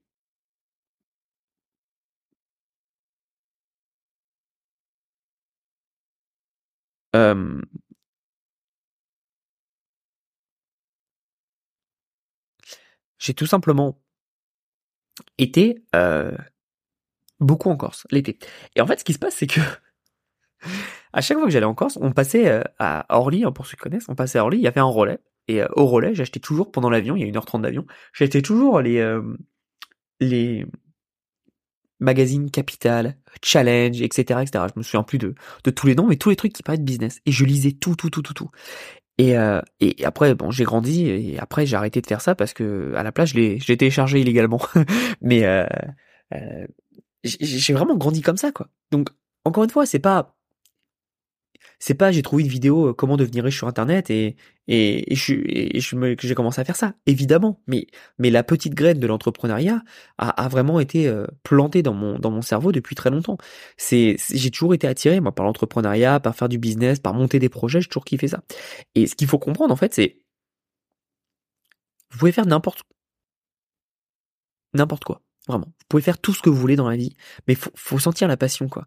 [13.18, 13.98] j'ai tout simplement
[15.38, 15.82] été
[17.40, 18.38] beaucoup en Corse l'été.
[18.76, 19.60] Et en fait, ce qui se passe, c'est que
[21.14, 23.76] à chaque fois que j'allais en Corse, on passait euh, à Orly, hein, pour ceux
[23.76, 25.18] qui connaissent, on passait à Orly, il y avait un relais.
[25.46, 28.80] Et euh, au relais, j'achetais toujours pendant l'avion, il y a 1h30 d'avion, j'achetais toujours
[28.80, 29.22] les, euh,
[30.18, 30.66] les
[32.00, 34.64] magazines Capital, Challenge, etc., etc.
[34.74, 35.34] Je me souviens plus de,
[35.70, 37.20] tous les noms, mais tous les trucs qui parlaient de business.
[37.26, 38.50] Et je lisais tout, tout, tout, tout, tout.
[39.18, 39.36] Et,
[40.04, 43.12] après, bon, j'ai grandi et après j'ai arrêté de faire ça parce que à la
[43.12, 44.60] place, je l'ai téléchargé illégalement.
[45.20, 45.44] mais
[47.22, 48.68] j'ai vraiment grandi comme ça, quoi.
[48.90, 49.10] Donc,
[49.44, 50.33] encore une fois, c'est pas
[51.78, 54.36] c'est pas j'ai trouvé une vidéo euh, comment devenir riche sur internet et
[54.68, 57.60] et, et je et je j'ai commencé à faire ça évidemment.
[57.66, 57.86] Mais
[58.18, 59.82] mais la petite graine de l'entrepreneuriat
[60.18, 63.38] a, a, vraiment été euh, plantée dans mon dans mon cerveau depuis très longtemps.
[63.76, 67.48] C'est j'ai toujours été attiré moi par l'entrepreneuriat par faire du business par monter des
[67.48, 68.42] projets j'ai toujours kiffé ça.
[68.94, 70.18] Et ce qu'il faut comprendre en fait c'est
[72.10, 72.82] vous pouvez faire n'importe
[74.72, 75.66] n'importe quoi vraiment.
[75.66, 77.14] Vous pouvez faire tout ce que vous voulez dans la vie
[77.48, 78.86] mais faut faut sentir la passion quoi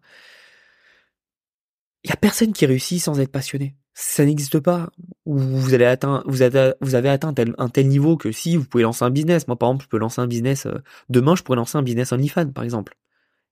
[2.04, 3.76] il y a personne qui réussit sans être passionné.
[3.94, 4.90] ça n'existe pas.
[5.26, 9.48] Vous vous avez atteint un tel niveau que si vous pouvez lancer un business.
[9.48, 10.66] Moi, par exemple, je peux lancer un business.
[10.66, 12.96] Euh, demain, je pourrais lancer un business OnlyFans, par exemple.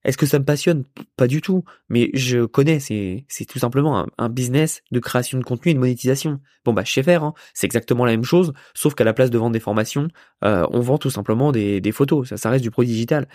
[0.06, 0.84] Est-ce que ça me passionne?
[1.16, 1.64] Pas du tout.
[1.88, 6.40] Mais je connais, c'est tout simplement un, business de création de contenu et de monétisation.
[6.64, 7.34] Bon bah sais faire, hein.
[7.54, 10.08] c'est exactement la même chose, sauf qu'à la place de vendre des formations,
[10.44, 12.34] euh, on vend tout simplement des, photos.
[12.34, 13.28] Ça, reste du produit digital.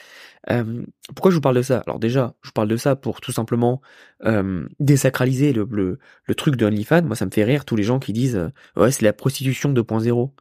[0.49, 1.83] Euh, pourquoi je vous parle de ça?
[1.85, 3.81] Alors déjà, je vous parle de ça pour tout simplement
[4.25, 7.03] euh, désacraliser le, le, le truc de OnlyFans.
[7.03, 10.31] Moi, ça me fait rire tous les gens qui disent ouais c'est la prostitution 2.0.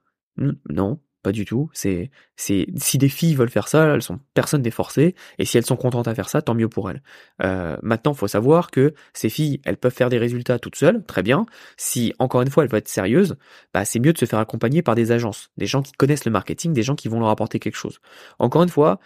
[0.70, 1.70] Non, pas du tout.
[1.72, 2.66] C'est, si
[2.98, 5.14] des filles veulent faire ça, elles sont personne n'est forcé.
[5.38, 7.02] Et si elles sont contentes à faire ça, tant mieux pour elles.
[7.42, 11.22] Euh, maintenant, faut savoir que ces filles, elles peuvent faire des résultats toutes seules, très
[11.22, 11.46] bien.
[11.76, 13.36] Si encore une fois, elles veulent être sérieuses,
[13.74, 16.30] bah c'est mieux de se faire accompagner par des agences, des gens qui connaissent le
[16.30, 18.00] marketing, des gens qui vont leur apporter quelque chose.
[18.38, 18.98] Encore une fois,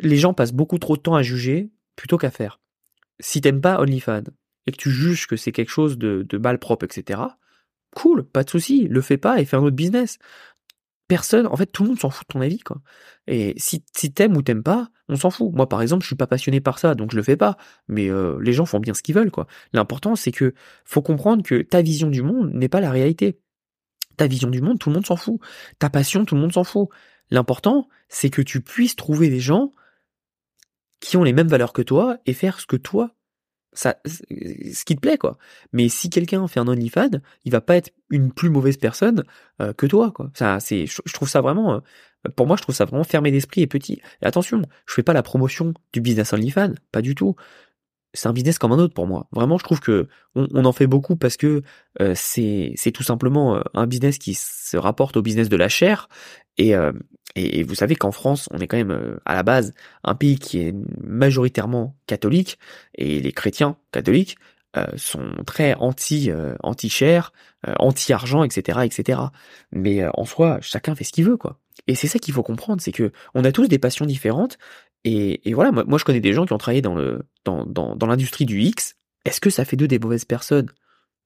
[0.00, 2.60] les gens passent beaucoup trop de temps à juger plutôt qu'à faire.
[3.18, 4.24] Si t'aimes pas OnlyFans
[4.66, 7.20] et que tu juges que c'est quelque chose de, de mal propre, etc.
[7.94, 10.18] Cool, pas de souci, le fais pas et fais un autre business
[11.10, 12.80] personne, en fait, tout le monde s'en fout de ton avis, quoi.
[13.26, 15.50] Et si, t'aimes ou t'aimes pas, on s'en fout.
[15.52, 17.56] Moi, par exemple, je suis pas passionné par ça, donc je le fais pas.
[17.88, 19.48] Mais euh, les gens font bien ce qu'ils veulent, quoi.
[19.72, 23.40] L'important, c'est que faut comprendre que ta vision du monde n'est pas la réalité.
[24.18, 25.40] Ta vision du monde, tout le monde s'en fout.
[25.80, 26.88] Ta passion, tout le monde s'en fout.
[27.32, 29.72] L'important, c'est que tu puisses trouver des gens
[31.00, 33.16] qui ont les mêmes valeurs que toi et faire ce que toi
[33.72, 35.38] ça, ce qui te plaît quoi.
[35.72, 39.24] Mais si quelqu'un fait un OnlyFans, il va pas être une plus mauvaise personne
[39.60, 40.30] euh, que toi quoi.
[40.34, 43.62] Ça, c'est, je, trouve ça vraiment, euh, pour moi, je trouve ça vraiment fermé d'esprit
[43.62, 44.00] et petit.
[44.22, 47.36] Et attention, je fais pas la promotion du business OnlyFans, pas du tout.
[48.12, 49.28] C'est un business comme un autre pour moi.
[49.32, 51.62] Vraiment, je trouve que on, en fait beaucoup parce que
[52.00, 56.08] euh, c'est, tout simplement un business qui se rapporte au business de la chair
[56.58, 56.74] et,
[57.36, 59.72] et, vous savez qu'en France, on est quand même euh, à la base
[60.04, 62.58] un pays qui est majoritairement catholique,
[62.94, 64.36] et les chrétiens catholiques
[64.76, 67.32] euh, sont très anti euh, anti chair,
[67.78, 69.20] anti argent, etc., etc.
[69.72, 71.58] Mais en soi, chacun fait ce qu'il veut, quoi.
[71.86, 74.58] Et c'est ça qu'il faut comprendre, c'est que on a tous des passions différentes.
[75.04, 78.44] Et, voilà, moi, je connais des gens qui ont travaillé dans le dans, dans, l'industrie
[78.44, 78.96] du X.
[79.24, 80.70] Est-ce que ça fait d'eux des mauvaises personnes?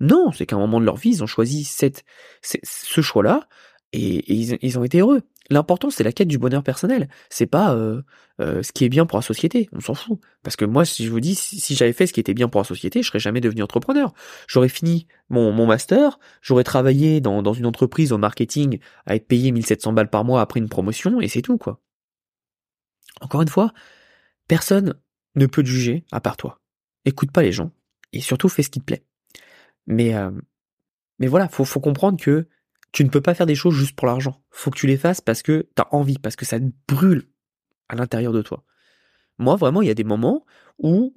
[0.01, 2.05] Non, c'est qu'à un moment de leur vie, ils ont choisi cette,
[2.43, 3.49] ce choix-là
[3.93, 5.23] et, ils, ils, ont été heureux.
[5.51, 7.09] L'important, c'est la quête du bonheur personnel.
[7.31, 8.03] C'est pas euh,
[8.41, 9.69] euh, ce qui est bien pour la société.
[9.73, 10.19] On s'en fout.
[10.43, 12.61] Parce que moi, si je vous dis, si, j'avais fait ce qui était bien pour
[12.61, 14.13] la société, je serais jamais devenu entrepreneur.
[14.49, 19.29] J'aurais fini mon, mon master, j'aurais travaillé dans, dans une entreprise au marketing à être
[19.29, 21.81] payé 1700 balles par mois après une promotion, et c'est tout, quoi.
[23.21, 23.73] Encore une fois,
[24.49, 24.95] personne
[25.35, 26.61] ne peut juger à part toi.
[27.05, 27.71] Écoute pas les gens,
[28.13, 29.05] et surtout fais ce qui te plaît.
[29.87, 30.31] Mais, euh,
[31.19, 32.49] mais voilà, faut, faut comprendre que
[32.93, 34.43] tu ne peux pas faire des choses juste pour l'argent.
[34.51, 37.29] Faut que tu les fasses parce que t'as envie, parce que ça brûle
[37.89, 38.65] à l'intérieur de toi.
[39.39, 40.47] Moi, vraiment, il y a des moments
[40.79, 41.13] où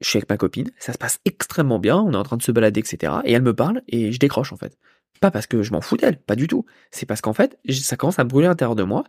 [0.00, 2.42] je suis avec ma copine, ça se passe extrêmement bien, on est en train de
[2.42, 3.14] se balader, etc.
[3.24, 4.78] Et elle me parle et je décroche en fait.
[5.20, 6.66] Pas parce que je m'en fous d'elle, pas du tout.
[6.90, 9.04] C'est parce qu'en fait, ça commence à brûler à l'intérieur de moi.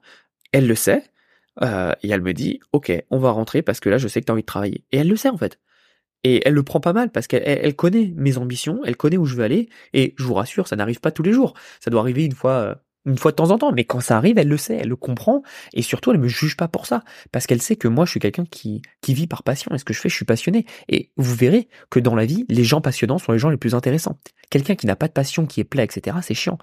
[0.56, 1.04] Elle le sait.
[1.62, 4.26] Euh, et elle me dit, ok, on va rentrer parce que là, je sais que
[4.26, 4.86] tu as envie de travailler.
[4.94, 5.60] Et elle le sait en fait.
[6.24, 9.36] Et elle le prend pas mal parce qu'elle connaît mes ambitions, elle connaît où je
[9.36, 9.68] veux aller.
[9.92, 11.56] Et je vous rassure, ça n'arrive pas tous les jours.
[11.82, 13.74] Ça doit arriver une fois, euh, une fois de temps en temps.
[13.74, 15.44] Mais quand ça arrive, elle le sait, elle le comprend.
[15.74, 17.04] Et surtout, elle me juge pas pour ça.
[17.34, 19.72] Parce qu'elle sait que moi, je suis quelqu'un qui, qui vit par passion.
[19.76, 20.66] Et ce que je fais, je suis passionné.
[20.88, 23.76] Et vous verrez que dans la vie, les gens passionnants sont les gens les plus
[23.76, 24.18] intéressants.
[24.50, 26.58] Quelqu'un qui n'a pas de passion, qui est plat, etc., c'est chiant.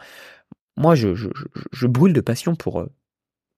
[0.79, 2.87] Moi, je, je, je, je brûle de passion pour, euh,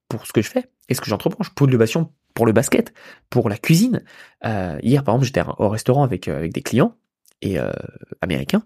[0.09, 1.43] pour ce que je fais et ce que j'entreprends.
[1.43, 2.93] Je brûle de passion pour le basket,
[3.29, 4.03] pour la cuisine.
[4.45, 6.95] Euh, hier, par exemple, j'étais au restaurant avec, euh, avec des clients
[7.41, 7.71] et euh,
[8.21, 8.63] américains.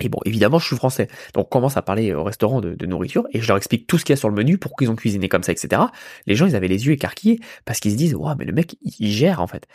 [0.00, 1.08] Et bon, évidemment, je suis français.
[1.34, 3.98] Donc, on commence à parler au restaurant de, de nourriture et je leur explique tout
[3.98, 5.82] ce qu'il y a sur le menu, pourquoi ils ont cuisiné comme ça, etc.
[6.26, 8.76] Les gens, ils avaient les yeux écarquillés parce qu'ils se disent, waouh, mais le mec,
[8.82, 9.66] il gère, en fait.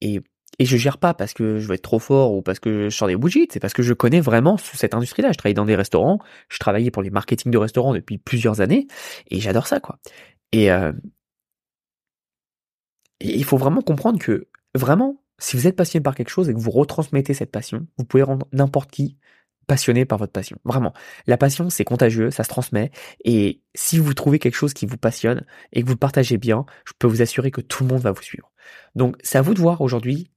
[0.00, 0.22] Et,
[0.58, 2.96] et je gère pas parce que je veux être trop fort ou parce que je
[2.96, 5.32] sors des bougies, c'est parce que je connais vraiment cette industrie-là.
[5.32, 8.86] Je travaille dans des restaurants, je travaillais pour les marketing de restaurants depuis plusieurs années
[9.30, 9.98] et j'adore ça, quoi.
[10.52, 10.92] Et, euh,
[13.20, 16.58] il faut vraiment comprendre que, vraiment, si vous êtes passionné par quelque chose et que
[16.58, 19.16] vous retransmettez cette passion, vous pouvez rendre n'importe qui
[19.66, 20.58] passionné par votre passion.
[20.64, 20.92] Vraiment.
[21.26, 22.92] La passion, c'est contagieux, ça se transmet.
[23.24, 26.66] Et si vous trouvez quelque chose qui vous passionne et que vous le partagez bien,
[26.86, 28.52] je peux vous assurer que tout le monde va vous suivre.
[28.94, 30.30] Donc, c'est à vous de voir aujourd'hui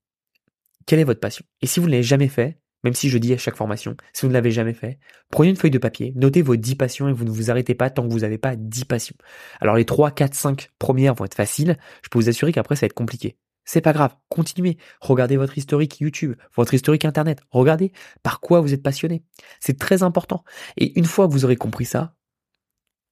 [0.90, 1.46] quelle est votre passion?
[1.62, 4.24] Et si vous ne l'avez jamais fait, même si je dis à chaque formation, si
[4.24, 4.98] vous ne l'avez jamais fait,
[5.30, 7.92] prenez une feuille de papier, notez vos 10 passions et vous ne vous arrêtez pas
[7.92, 9.16] tant que vous n'avez pas 10 passions.
[9.62, 12.82] Alors les 3, 4, 5 premières vont être faciles, je peux vous assurer qu'après ça
[12.82, 13.38] va être compliqué.
[13.66, 17.92] C'est pas grave, continuez, regardez votre historique YouTube, votre historique Internet, regardez
[18.24, 19.24] par quoi vous êtes passionné.
[19.60, 20.44] C'est très important.
[20.76, 22.16] Et une fois que vous aurez compris ça,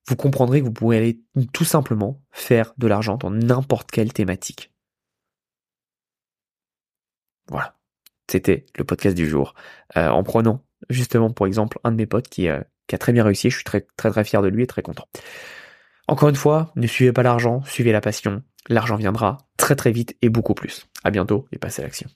[0.08, 1.22] vous comprendrez que vous pourrez aller
[1.54, 4.74] tout simplement faire de l'argent dans n'importe quelle thématique.
[7.50, 7.74] Voilà.
[8.30, 9.54] c'était le podcast du jour.
[9.96, 13.14] Euh, en prenant justement pour exemple un de mes potes qui, euh, qui a très
[13.14, 15.08] bien réussi, je suis très très très fier de lui et très content.
[16.08, 18.44] Encore une fois, ne suivez pas l'argent, suivez la passion.
[18.70, 20.88] L'argent viendra très très vite et beaucoup plus.
[21.04, 22.10] À bientôt et passez à l'action.